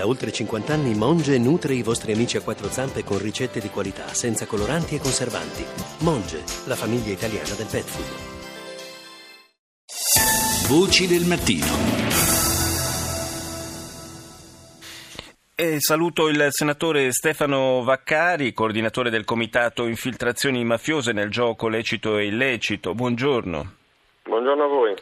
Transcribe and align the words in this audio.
Da 0.00 0.06
oltre 0.06 0.32
50 0.32 0.72
anni 0.72 0.94
Monge 0.94 1.36
nutre 1.36 1.74
i 1.74 1.82
vostri 1.82 2.12
amici 2.12 2.38
a 2.38 2.40
quattro 2.40 2.70
zampe 2.70 3.04
con 3.04 3.18
ricette 3.18 3.60
di 3.60 3.68
qualità, 3.68 4.14
senza 4.14 4.46
coloranti 4.46 4.94
e 4.94 4.98
conservanti. 4.98 5.62
Monge, 5.98 6.42
la 6.64 6.74
famiglia 6.74 7.12
italiana 7.12 7.52
del 7.54 7.66
pet 7.70 7.84
food. 7.84 8.06
Voci 10.68 11.06
del 11.06 11.26
mattino. 11.26 11.66
E 15.54 15.76
saluto 15.80 16.28
il 16.28 16.46
senatore 16.48 17.12
Stefano 17.12 17.82
Vaccari, 17.82 18.54
coordinatore 18.54 19.10
del 19.10 19.26
Comitato 19.26 19.86
Infiltrazioni 19.86 20.64
Mafiose 20.64 21.12
nel 21.12 21.28
gioco 21.28 21.68
lecito 21.68 22.16
e 22.16 22.28
illecito. 22.28 22.94
Buongiorno. 22.94 23.79
Buongiorno 24.40 24.64
a 24.64 24.74
voi. 24.74 24.94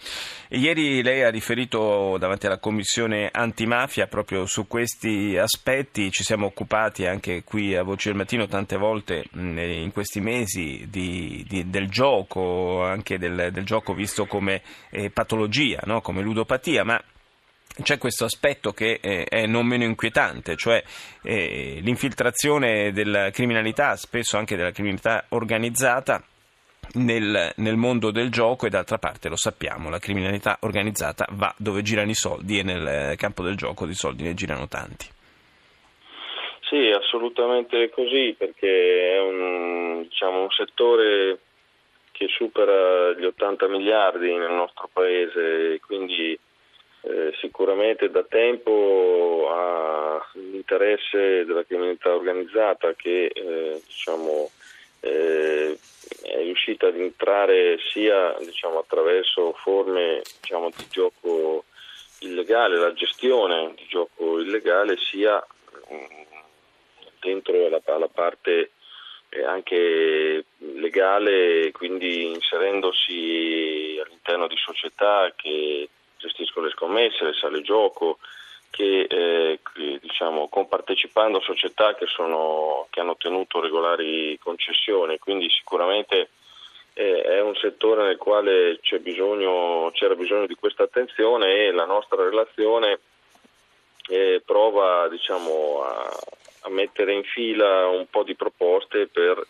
Ieri 0.61 1.00
lei 1.00 1.23
ha 1.23 1.30
riferito 1.30 2.16
davanti 2.18 2.46
alla 2.46 2.59
Commissione 2.59 3.29
antimafia 3.32 4.09
proprio 4.09 4.46
su 4.46 4.66
questi 4.66 5.37
aspetti, 5.38 6.11
ci 6.11 6.25
siamo 6.25 6.46
occupati 6.46 7.06
anche 7.06 7.45
qui 7.45 7.77
a 7.77 7.84
Voce 7.84 8.09
del 8.09 8.19
Mattino 8.19 8.48
tante 8.48 8.77
volte 8.77 9.27
in 9.34 9.91
questi 9.92 10.20
mesi 10.20 10.88
di, 10.91 11.45
di, 11.48 11.70
del 11.70 11.88
gioco, 11.88 12.83
anche 12.83 13.16
del, 13.16 13.51
del, 13.52 13.64
gioco 13.64 13.95
visto 13.95 14.27
come 14.27 14.61
eh, 14.91 15.11
patologia, 15.11 15.83
no? 15.84 16.00
come 16.00 16.20
ludopatia, 16.20 16.83
ma 16.83 17.00
c'è 17.80 17.97
questo 17.97 18.25
aspetto 18.25 18.73
che 18.73 18.98
eh, 19.00 19.23
è 19.23 19.47
non 19.47 19.66
meno 19.66 19.84
inquietante, 19.84 20.56
cioè 20.56 20.83
eh, 21.23 21.78
l'infiltrazione 21.80 22.91
della 22.91 23.30
criminalità, 23.30 23.95
spesso 23.95 24.36
anche 24.36 24.56
della 24.56 24.73
criminalità 24.73 25.27
organizzata, 25.28 26.25
nel, 26.95 27.52
nel, 27.56 27.77
mondo 27.77 28.10
del 28.10 28.30
gioco 28.30 28.66
e 28.66 28.70
d'altra 28.70 28.98
parte 28.98 29.28
lo 29.28 29.37
sappiamo, 29.37 29.91
la 29.91 29.98
criminalità 29.98 30.59
organizzata 30.60 31.27
va 31.33 31.55
dove 31.56 31.83
girano 31.83 32.11
i 32.11 32.14
soldi 32.14 32.59
e 32.59 32.62
nel 32.62 33.16
campo 33.16 33.42
del 33.42 33.56
gioco 33.56 33.87
di 33.87 33.95
soldi 33.95 34.23
ne 34.23 34.34
girano 34.34 34.69
tanti. 34.69 35.06
Sì, 36.69 36.91
assolutamente 36.91 37.88
così, 37.91 38.34
perché 38.37 39.14
è 39.14 39.20
un, 39.20 40.03
diciamo, 40.03 40.42
un 40.42 40.50
settore 40.50 41.39
che 42.12 42.27
supera 42.28 43.12
gli 43.14 43.25
80 43.25 43.69
miliardi 43.69 44.34
nel 44.34 44.50
nostro 44.50 44.91
paese, 44.92 45.81
quindi 45.86 46.39
eh, 47.00 47.33
sicuramente 47.41 48.11
da 48.11 48.25
tempo 48.25 49.48
ha 49.50 50.28
l'interesse 50.33 51.44
della 51.47 51.64
criminalità 51.64 52.12
organizzata 52.12 52.92
che 52.94 53.27
eh, 53.27 53.81
diciamo, 53.86 54.50
eh, 55.00 55.38
riuscita 56.69 56.88
ad 56.88 56.97
entrare 57.00 57.78
sia 57.91 58.36
diciamo, 58.41 58.78
attraverso 58.80 59.52
forme 59.62 60.22
diciamo, 60.41 60.70
di 60.77 60.86
gioco 60.91 61.64
illegale, 62.20 62.77
la 62.77 62.92
gestione 62.92 63.72
di 63.75 63.86
gioco 63.88 64.38
illegale, 64.41 64.97
sia 64.98 65.44
mm, 65.92 66.05
dentro 67.20 67.69
la, 67.69 67.80
la 67.98 68.08
parte 68.08 68.72
eh, 69.30 69.44
anche 69.44 70.44
legale, 70.56 71.70
quindi 71.72 72.27
inserendosi 72.27 74.00
all'interno 74.05 74.47
di 74.47 74.56
società 74.56 75.32
che 75.34 75.88
gestiscono 76.19 76.66
le 76.66 76.72
scommesse, 76.72 77.25
le 77.25 77.34
sale 77.34 77.62
gioco, 77.62 78.19
che, 78.70 79.06
eh, 79.08 79.60
diciamo, 80.00 80.48
compartecipando 80.48 81.38
a 81.38 81.42
società 81.42 81.94
che, 81.94 82.06
sono, 82.06 82.86
che, 82.91 83.00
hanno 83.00 83.12
ottenuto 83.12 83.60
regolari 83.60 84.38
concessioni, 84.38 85.19
quindi 85.19 85.48
sicuramente 85.48 86.16
eh, 86.20 86.28
è 86.98 87.41
un 87.41 87.54
settore 87.54 88.04
nel 88.04 88.16
quale 88.16 88.80
bisogno, 89.00 89.91
c'era 89.92 90.16
bisogno 90.16 90.46
di 90.46 90.56
questa 90.56 90.82
attenzione 90.82 91.66
e 91.66 91.70
la 91.70 91.84
nostra 91.84 92.24
relazione 92.24 92.98
eh, 94.08 94.42
prova 94.44 95.08
diciamo, 95.08 95.84
a, 95.84 96.19
a 96.62 96.70
mettere 96.70 97.12
in 97.12 97.22
fila 97.22 97.86
un 97.86 98.06
po' 98.10 98.24
di 98.24 98.34
proposte 98.34 99.06
per 99.06 99.46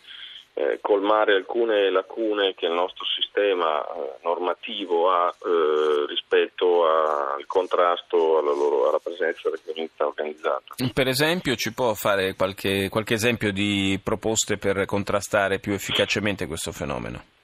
eh, 0.53 0.79
colmare 0.83 1.37
alcune 1.37 1.89
lacune 1.91 2.55
che 2.55 2.67
il 2.67 2.73
nostro 2.73 3.07
sistema 3.07 3.81
eh, 3.81 4.19
normativo 4.25 5.11
ha 5.11 5.33
eh, 5.33 6.05
rispetto 6.07 6.85
a, 6.85 7.35
al 7.35 7.47
contrasto 7.47 8.39
alla, 8.39 8.51
loro, 8.51 8.89
alla 8.89 8.99
presenza 8.99 9.49
della 9.49 9.63
criminalità 9.63 10.07
organizzata. 10.07 10.75
Per 10.93 11.09
esempio, 11.09 11.55
ci 11.55 11.73
può 11.73 11.95
fare 11.95 12.35
qualche, 12.35 12.89
qualche 12.91 13.15
esempio 13.15 13.53
di 13.53 13.99
proposte 14.03 14.59
per 14.59 14.85
contrastare 14.85 15.61
più 15.61 15.73
efficacemente 15.73 16.47
questo 16.47 16.73
fenomeno? 16.73 17.37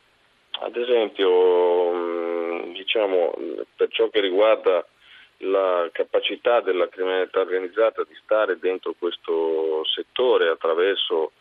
Ad 0.64 0.76
esempio, 0.76 1.92
mm, 1.92 2.72
diciamo, 2.72 3.34
per 3.76 3.88
ciò 3.91 4.08
che 4.08 4.20
riguarda 4.20 4.86
la 5.38 5.88
capacità 5.92 6.60
della 6.60 6.88
criminalità 6.88 7.41
organizzata 7.41 8.02
di 8.04 8.14
stare 8.22 8.58
dentro 8.58 8.94
questo 8.98 9.84
settore 9.84 10.48
attraverso 10.48 11.32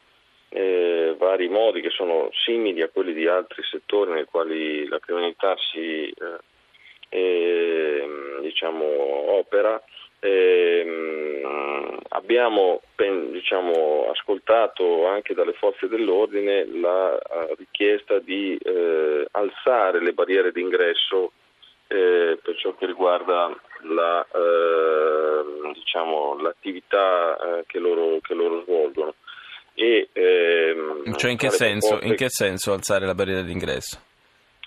eh, 0.50 1.16
vari 1.18 1.48
modi 1.48 1.80
che 1.80 1.90
sono 1.90 2.30
simili 2.44 2.82
a 2.82 2.90
quelli 2.90 3.14
di 3.14 3.26
altri 3.26 3.64
settori 3.64 4.12
nei 4.12 4.26
quali 4.26 4.86
la 4.88 5.00
criminalità 5.00 5.56
si 5.72 6.10
eh, 6.10 6.38
eh, 7.08 8.08
diciamo, 8.42 8.86
opera. 8.86 9.82
Ehm, 10.20 12.00
abbiamo 12.10 12.82
diciamo, 12.96 14.10
ascoltato 14.10 15.08
anche 15.08 15.34
dalle 15.34 15.54
forze 15.54 15.88
dell'ordine 15.88 16.66
la 16.66 17.18
eh, 17.18 17.56
richiesta 17.58 18.20
di 18.20 18.58
eh, 19.84 19.94
alzare 19.94 20.02
le 20.02 20.14
barriere 20.14 20.52
d'ingresso 20.52 21.32
eh, 21.88 22.40
per 22.42 22.56
ciò 22.58 22.74
che 22.76 22.86
riguarda 22.86 23.54
la, 23.82 24.26
diciamo, 25.74 26.40
l'attività 26.42 27.64
che 27.68 27.80
loro, 27.80 28.20
che 28.22 28.34
loro 28.34 28.62
svolgono. 28.64 29.14
E, 29.76 30.10
ehm, 30.14 31.14
cioè 31.16 31.32
in 31.32 31.38
che, 31.38 31.50
senso, 31.50 32.00
in 32.02 32.16
che, 32.16 32.30
senso, 32.30 32.74
alzare 32.74 33.06
la 33.06 33.16
barriera 33.16 33.42
d'ingresso? 33.42 34.00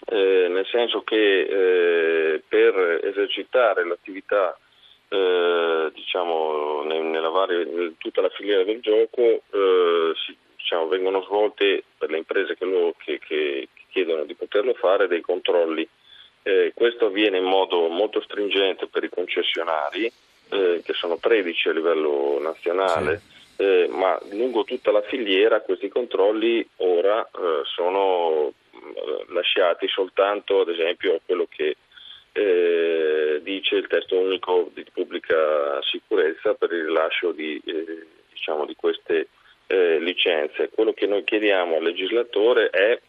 Eh, 0.09 0.49
nel 0.51 0.67
senso 0.67 1.03
che 1.03 1.41
eh, 1.41 2.43
per 2.47 3.01
esercitare 3.05 3.87
l'attività 3.87 4.59
eh, 5.09 5.91
diciamo, 5.95 6.83
nella 6.83 7.29
varie, 7.29 7.63
in 7.63 7.97
tutta 7.99 8.21
la 8.21 8.29
filiera 8.31 8.65
del 8.65 8.81
gioco 8.81 9.23
eh, 9.23 10.13
si, 10.27 10.37
diciamo, 10.57 10.89
vengono 10.89 11.23
svolte 11.23 11.85
per 11.97 12.11
le 12.11 12.19
imprese 12.19 12.57
che, 12.57 12.65
lo, 12.65 12.93
che, 12.99 13.21
chiedono 13.97 14.25
di 14.25 14.35
poterlo 14.35 14.75
fare 14.75 15.09
dei 15.09 15.23
controlli. 15.23 15.89
Eh, 16.43 16.73
questo 16.75 17.07
avviene 17.07 17.39
in 17.39 17.45
modo 17.45 17.89
molto 17.89 18.21
stringente 18.21 18.87
per 18.87 19.05
i 19.05 19.09
concessionari, 19.09 20.13
eh, 20.51 20.83
che 20.85 20.93
sono 20.93 21.19
13 21.19 21.69
a 21.69 21.73
livello 21.73 22.39
nazionale. 22.41 23.19
Sì 23.19 23.35
eh, 23.59 23.87
ma 23.89 24.21
lungo 24.33 24.65
tutta 24.65 24.93
la 24.93 25.01
filiera 25.01 25.63
questi 25.63 25.89
controlli 25.89 26.67
ora 26.77 27.25
eh, 27.25 27.63
sono 27.65 28.53
eh, 28.71 29.25
lasciati 29.33 29.89
soltanto 29.89 30.61
ad 30.61 30.69
esempio 30.69 31.15
a 31.15 31.21
quello 31.25 31.47
che 31.49 31.77
eh, 32.33 33.41
dice 33.43 33.77
il 33.77 33.87
testo 33.87 34.19
unico 34.19 34.71
di 34.75 34.85
pubblica 34.93 35.81
sicurezza 35.91 36.53
per 36.53 36.71
il 36.71 36.85
rilascio 36.85 37.33
di, 37.33 37.59
diciamo, 38.29 38.67
di 38.67 38.77
queste 38.77 39.29
licenze. 39.69 40.69
Quello 40.69 40.93
che 40.93 41.07
noi 41.07 41.25
chiediamo 41.25 41.77
al 41.77 41.83
legislatore 41.83 42.69
è 42.69 43.01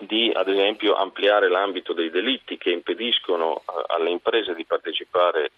di 0.00 0.30
ad 0.34 0.48
esempio 0.48 0.94
ampliare 0.94 1.48
l'ambito 1.48 1.92
dei 1.92 2.10
delitti 2.10 2.56
che 2.56 2.70
impediscono 2.70 3.62
alle 3.88 4.10
imprese 4.10 4.54
di 4.54 4.64
partecipare 4.64 5.50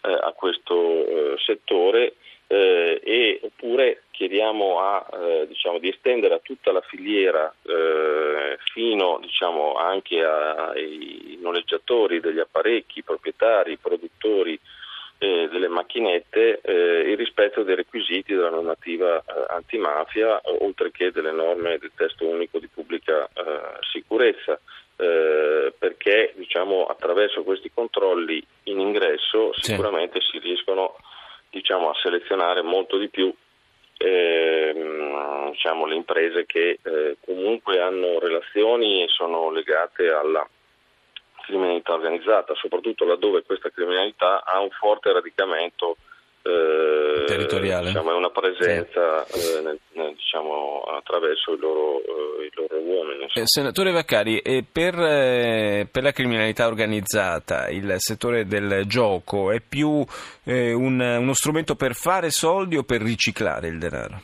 a 0.00 0.32
questo 0.32 1.38
settore 1.38 2.14
eh, 2.52 3.00
e, 3.02 3.40
oppure 3.42 4.02
chiediamo 4.10 4.78
a, 4.78 5.06
eh, 5.10 5.46
diciamo, 5.48 5.78
di 5.78 5.88
estendere 5.88 6.34
a 6.34 6.40
tutta 6.42 6.70
la 6.70 6.82
filiera 6.82 7.52
eh, 7.62 8.58
fino 8.74 9.18
diciamo, 9.22 9.74
anche 9.76 10.22
ai 10.22 11.38
noleggiatori 11.40 12.20
degli 12.20 12.38
apparecchi, 12.38 13.02
proprietari, 13.02 13.78
produttori 13.78 14.58
eh, 15.22 15.48
delle 15.52 15.68
macchinette 15.68 16.60
eh, 16.62 17.10
il 17.12 17.16
rispetto 17.16 17.62
dei 17.62 17.76
requisiti 17.76 18.34
della 18.34 18.50
normativa 18.50 19.18
eh, 19.18 19.22
antimafia 19.50 20.40
oltre 20.58 20.90
che 20.90 21.12
delle 21.12 21.30
norme 21.30 21.78
del 21.78 21.92
testo 21.94 22.26
unico 22.26 22.58
di 22.58 22.66
pubblica 22.66 23.28
sicurezza. 23.92 24.58
perché 24.96 26.32
diciamo, 26.36 26.84
attraverso 26.84 27.42
questi 27.42 27.70
controlli 27.72 28.44
in 28.64 28.78
ingresso 28.78 29.52
sicuramente 29.54 30.20
sì. 30.20 30.30
si 30.30 30.38
riescono 30.38 30.96
diciamo, 31.50 31.90
a 31.90 31.94
selezionare 32.00 32.62
molto 32.62 32.98
di 32.98 33.08
più 33.08 33.32
ehm, 33.98 35.50
diciamo, 35.50 35.86
le 35.86 35.94
imprese 35.94 36.46
che 36.46 36.78
eh, 36.82 37.16
comunque 37.24 37.80
hanno 37.80 38.18
relazioni 38.18 39.02
e 39.02 39.08
sono 39.08 39.50
legate 39.50 40.08
alla 40.08 40.46
criminalità 41.42 41.92
organizzata, 41.92 42.54
soprattutto 42.54 43.04
laddove 43.04 43.42
questa 43.42 43.70
criminalità 43.70 44.44
ha 44.44 44.60
un 44.60 44.70
forte 44.70 45.12
radicamento 45.12 45.96
eh, 46.42 47.24
territoriale, 47.24 47.86
diciamo, 47.86 48.16
una 48.16 48.30
presenza 48.30 49.24
sì. 49.26 49.58
eh, 49.58 49.62
nel, 49.62 49.78
nel, 49.92 50.14
diciamo, 50.14 50.82
attraverso 50.82 51.52
i 51.52 51.58
loro, 51.58 52.00
i 52.42 52.50
loro 52.54 52.78
uomini. 52.78 53.28
Eh, 53.32 53.42
senatore 53.44 53.92
Vaccari, 53.92 54.42
per, 54.70 54.94
per, 55.90 56.02
la 56.02 56.10
criminalità 56.10 56.66
organizzata 56.66 57.68
il 57.68 57.94
settore 57.98 58.46
del 58.46 58.84
gioco 58.86 59.52
è 59.52 59.60
più 59.60 60.04
eh, 60.44 60.72
un, 60.72 61.00
uno 61.00 61.32
strumento 61.32 61.76
per 61.76 61.94
fare 61.94 62.30
soldi 62.30 62.76
o 62.76 62.82
per 62.82 63.02
riciclare 63.02 63.68
il 63.68 63.78
denaro? 63.78 64.20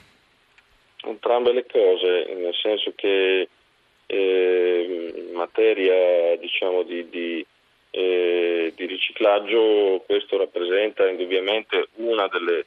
Entrambe 1.05 1.53
le 1.53 1.67
cose, 1.70 2.35
nel 2.35 2.55
senso 2.61 2.93
che 2.97 3.49
eh, 4.10 5.12
in 5.28 5.34
materia 5.34 6.37
diciamo, 6.38 6.82
di, 6.82 7.08
di, 7.10 7.46
eh, 7.90 8.72
di, 8.75 8.87
riciclaggio 8.87 10.02
questo 10.06 10.38
rappresenta 10.38 11.06
indubbiamente 11.06 11.88
una 11.96 12.26
delle 12.28 12.64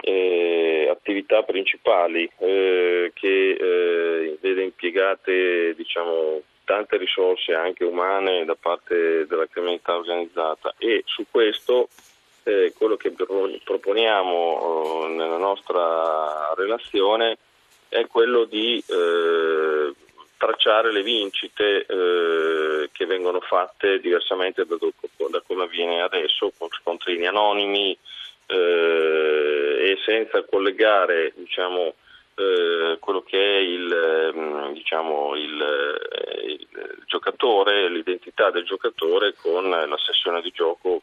eh, 0.00 0.88
attività 0.90 1.42
principali 1.42 2.30
eh, 2.38 3.10
che 3.14 3.50
eh, 3.50 4.38
vede 4.40 4.62
impiegate 4.62 5.74
diciamo, 5.74 6.40
tante 6.64 6.98
risorse 6.98 7.52
anche 7.52 7.84
umane 7.84 8.44
da 8.44 8.54
parte 8.54 9.26
della 9.26 9.46
criminalità 9.48 9.96
organizzata. 9.96 10.74
E 10.78 11.02
su 11.04 11.26
questo 11.30 11.88
eh, 12.44 12.72
quello 12.76 12.96
che 12.96 13.12
proponiamo 13.64 15.06
eh, 15.06 15.08
nella 15.14 15.38
nostra 15.38 16.52
relazione 16.56 17.38
è 17.88 18.06
quello 18.06 18.44
di 18.44 18.82
eh, 18.86 19.92
tracciare 20.44 20.92
le 20.92 21.02
vincite 21.02 21.86
eh, 21.86 22.90
che 22.92 23.06
vengono 23.06 23.40
fatte 23.40 23.98
diversamente 23.98 24.66
da, 24.66 24.76
da, 24.76 25.42
come 25.46 25.64
avviene 25.64 26.02
adesso 26.02 26.52
con 26.58 26.68
scontrini 26.68 27.26
anonimi 27.26 27.96
eh, 28.46 29.76
e 29.80 29.98
senza 30.04 30.44
collegare 30.44 31.32
diciamo, 31.34 31.94
eh, 32.34 32.98
quello 33.00 33.22
che 33.22 33.38
è 33.38 33.58
il, 33.60 33.90
ehm, 33.90 34.72
diciamo, 34.74 35.34
il, 35.34 35.62
eh, 35.62 36.52
il, 36.52 36.68
giocatore, 37.06 37.88
l'identità 37.88 38.50
del 38.50 38.64
giocatore 38.64 39.34
con 39.40 39.70
la 39.70 39.98
sessione 39.98 40.42
di 40.42 40.50
gioco 40.50 40.93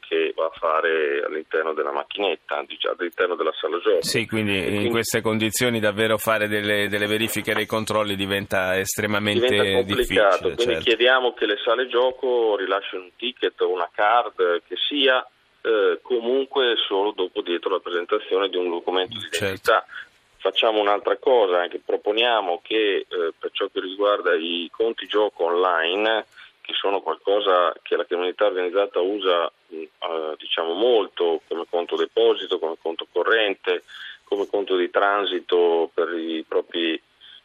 va 0.42 0.48
a 0.48 0.58
fare 0.58 1.24
all'interno 1.24 1.74
della 1.74 1.92
macchinetta, 1.92 2.64
diciamo, 2.68 2.96
all'interno 2.98 3.36
della 3.36 3.54
sala 3.54 3.80
gioco. 3.80 4.02
Sì, 4.02 4.26
quindi, 4.26 4.60
quindi 4.60 4.86
in 4.86 4.90
queste 4.90 5.22
condizioni 5.22 5.80
davvero 5.80 6.18
fare 6.18 6.48
delle, 6.48 6.88
delle 6.90 7.06
verifiche 7.06 7.52
e 7.52 7.56
dei 7.56 7.66
controlli 7.68 8.16
diventa 8.16 8.78
estremamente 8.78 9.48
diventa 9.48 9.78
complicato. 9.78 9.96
difficile. 9.96 10.56
Quindi 10.56 10.74
certo. 10.74 10.84
chiediamo 10.84 11.34
che 11.34 11.46
le 11.46 11.58
sale 11.64 11.88
gioco 11.88 12.56
rilasciano 12.58 13.04
un 13.04 13.12
ticket 13.16 13.60
o 13.62 13.72
una 13.72 13.90
card 13.94 14.64
che 14.68 14.76
sia 14.88 15.26
eh, 15.62 16.00
comunque 16.02 16.76
solo 16.88 17.12
dopo 17.12 17.42
dietro 17.42 17.70
la 17.70 17.80
presentazione 17.80 18.50
di 18.50 18.58
un 18.58 18.70
documento 18.70 19.14
di 19.14 19.28
certo. 19.30 19.44
identità. 19.46 19.86
Certo 19.86 20.10
Facciamo 20.42 20.80
un'altra 20.80 21.18
cosa, 21.18 21.62
anche 21.62 21.80
proponiamo 21.86 22.62
che 22.64 23.06
eh, 23.08 23.32
per 23.38 23.52
ciò 23.52 23.68
che 23.72 23.80
riguarda 23.80 24.34
i 24.34 24.68
conti 24.72 25.06
gioco 25.06 25.46
online, 25.46 26.26
che 26.62 26.74
sono 26.74 27.02
qualcosa 27.02 27.74
che 27.82 27.96
la 27.96 28.06
criminalità 28.06 28.46
organizzata 28.46 29.00
usa 29.00 29.52
eh, 29.70 29.90
diciamo 30.38 30.74
molto 30.74 31.42
come 31.48 31.66
conto 31.70 31.96
deposito, 31.96 32.60
come 32.60 32.76
conto 32.82 33.08
corrente, 33.12 33.84
come 34.24 34.48
conto 34.48 34.76
di 34.76 34.90
transito 34.90 35.92
per 35.94 36.14
i 36.18 36.44
propri 36.48 37.02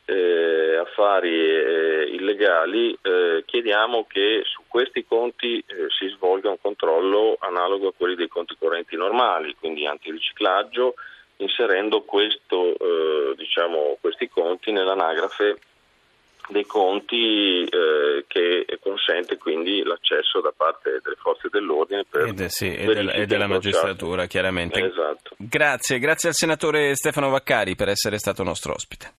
eh, 0.08 0.76
affari 0.76 1.34
eh, 1.34 2.10
illegali, 2.12 2.96
eh, 3.02 3.42
chiediamo 3.44 4.06
che 4.08 4.42
su 4.44 4.62
questi 4.68 5.04
conti 5.04 5.58
eh, 5.58 5.86
si 5.98 6.06
svolga 6.08 6.48
un 6.48 6.60
controllo 6.60 7.36
analogo 7.40 7.88
a 7.88 7.92
quelli 7.92 8.14
dei 8.14 8.28
conti 8.28 8.54
correnti 8.56 8.94
normali, 8.96 9.56
quindi 9.58 9.84
antiriciclaggio 9.84 10.94
inserendo 11.38 12.02
questo, 12.02 12.76
eh, 12.78 13.34
diciamo, 13.36 13.98
questi 14.00 14.28
conti 14.28 14.70
nell'anagrafe 14.70 15.58
dei 16.48 16.64
conti 16.64 17.64
eh, 17.64 18.24
che 18.26 18.64
consente 18.80 19.36
quindi 19.36 19.82
l'accesso 19.82 20.40
da 20.40 20.52
parte 20.56 21.00
delle 21.02 21.16
forze 21.16 21.48
dell'ordine 21.50 22.04
per 22.08 22.26
ed, 22.26 22.44
sì, 22.46 22.74
e, 22.74 22.84
del, 22.84 23.08
e 23.10 23.26
della 23.26 23.46
magistratura 23.46 24.26
chiaramente. 24.26 24.80
Esatto. 24.84 25.34
Grazie, 25.36 25.98
grazie 25.98 26.28
al 26.28 26.34
senatore 26.34 26.94
Stefano 26.94 27.28
Vaccari 27.28 27.74
per 27.74 27.88
essere 27.88 28.18
stato 28.18 28.42
nostro 28.42 28.74
ospite. 28.74 29.12